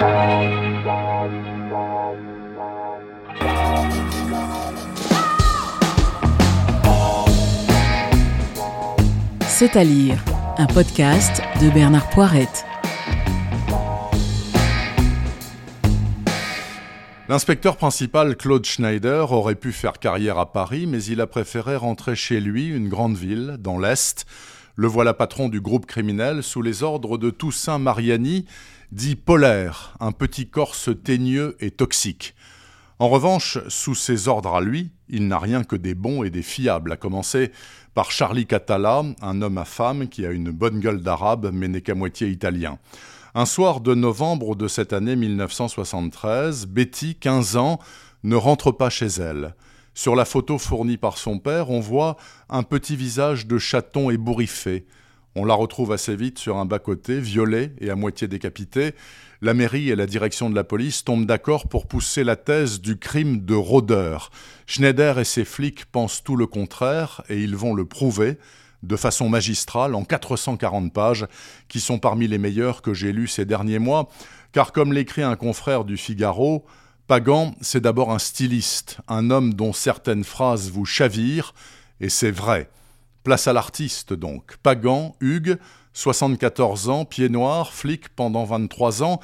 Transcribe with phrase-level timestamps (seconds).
[0.00, 0.06] C'est
[9.76, 10.24] à lire,
[10.56, 12.64] un podcast de Bernard Poirette.
[17.28, 22.16] L'inspecteur principal Claude Schneider aurait pu faire carrière à Paris, mais il a préféré rentrer
[22.16, 24.24] chez lui, une grande ville, dans l'Est.
[24.80, 28.46] Le voilà patron du groupe criminel sous les ordres de Toussaint Mariani,
[28.92, 32.34] dit Polaire, un petit corse teigneux et toxique.
[32.98, 36.40] En revanche, sous ses ordres à lui, il n'a rien que des bons et des
[36.40, 37.52] fiables, à commencer
[37.92, 41.82] par Charlie Catala, un homme à femme qui a une bonne gueule d'arabe mais n'est
[41.82, 42.78] qu'à moitié italien.
[43.34, 47.80] Un soir de novembre de cette année 1973, Betty, 15 ans,
[48.24, 49.54] ne rentre pas chez elle.
[49.94, 52.16] Sur la photo fournie par son père, on voit
[52.48, 54.86] un petit visage de chaton ébouriffé.
[55.36, 58.94] On la retrouve assez vite sur un bas-côté, violet et à moitié décapité.
[59.42, 62.98] La mairie et la direction de la police tombent d'accord pour pousser la thèse du
[62.98, 64.30] crime de rôdeur.
[64.66, 68.38] Schneider et ses flics pensent tout le contraire et ils vont le prouver
[68.82, 71.26] de façon magistrale en 440 pages,
[71.68, 74.08] qui sont parmi les meilleures que j'ai lues ces derniers mois,
[74.52, 76.64] car comme l'écrit un confrère du Figaro,
[77.10, 81.54] Pagan, c'est d'abord un styliste, un homme dont certaines phrases vous chavirent,
[82.00, 82.70] et c'est vrai.
[83.24, 84.58] Place à l'artiste donc.
[84.62, 85.58] Pagan, Hugues,
[85.92, 89.18] 74 ans, pied noir, flic pendant 23 ans,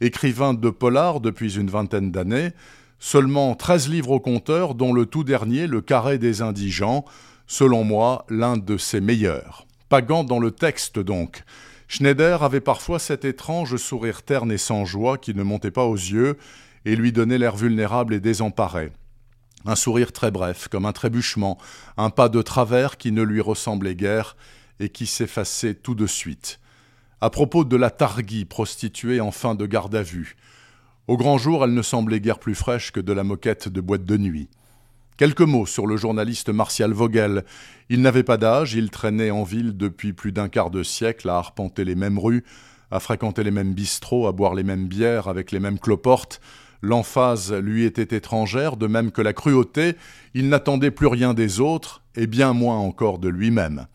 [0.00, 2.50] écrivain de polar depuis une vingtaine d'années,
[2.98, 7.04] seulement 13 livres au compteur, dont le tout dernier, Le Carré des Indigents,
[7.46, 9.68] selon moi l'un de ses meilleurs.
[9.88, 11.44] Pagan dans le texte donc.
[11.86, 15.94] Schneider avait parfois cet étrange sourire terne et sans joie qui ne montait pas aux
[15.94, 16.36] yeux
[16.88, 18.90] et lui donnait l'air vulnérable et désemparé.
[19.66, 21.58] Un sourire très bref, comme un trébuchement,
[21.98, 24.38] un pas de travers qui ne lui ressemblait guère
[24.80, 26.60] et qui s'effaçait tout de suite.
[27.20, 30.36] À propos de la Targui, prostituée en fin de garde à vue.
[31.08, 34.06] Au grand jour, elle ne semblait guère plus fraîche que de la moquette de boîte
[34.06, 34.48] de nuit.
[35.18, 37.44] Quelques mots sur le journaliste Martial Vogel.
[37.90, 41.36] Il n'avait pas d'âge, il traînait en ville depuis plus d'un quart de siècle à
[41.36, 42.44] arpenter les mêmes rues,
[42.90, 46.40] à fréquenter les mêmes bistrots, à boire les mêmes bières avec les mêmes cloportes,
[46.82, 49.96] L'emphase lui était étrangère, de même que la cruauté,
[50.34, 53.86] il n'attendait plus rien des autres, et bien moins encore de lui-même.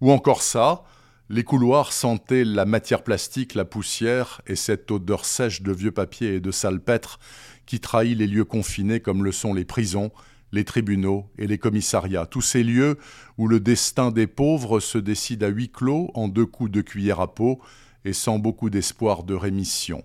[0.00, 0.84] Ou encore ça,
[1.28, 6.34] les couloirs sentaient la matière plastique, la poussière et cette odeur sèche de vieux papier
[6.34, 7.18] et de salpêtre
[7.64, 10.10] qui trahit les lieux confinés comme le sont les prisons,
[10.52, 12.98] les tribunaux et les commissariats, tous ces lieux
[13.38, 17.20] où le destin des pauvres se décide à huis clos en deux coups de cuillère
[17.20, 17.60] à peau
[18.04, 20.04] et sans beaucoup d'espoir de rémission.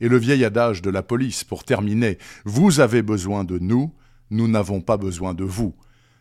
[0.00, 3.92] Et le vieil adage de la police, pour terminer, vous avez besoin de nous,
[4.30, 5.74] nous n'avons pas besoin de vous.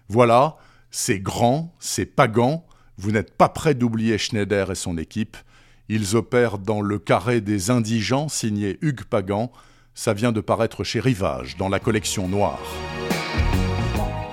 [0.07, 0.57] Voilà,
[0.91, 2.65] c'est grand, c'est pagant,
[2.97, 5.37] vous n'êtes pas prêt d'oublier Schneider et son équipe.
[5.89, 9.51] Ils opèrent dans le carré des indigents, signé Hugues Pagan.
[9.95, 12.59] Ça vient de paraître chez Rivage, dans la collection noire.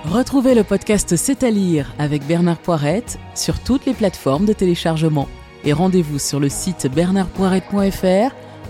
[0.05, 5.27] Retrouvez le podcast C'est à lire avec Bernard Poirette sur toutes les plateformes de téléchargement.
[5.63, 8.35] Et rendez-vous sur le site bernardpoirette.fr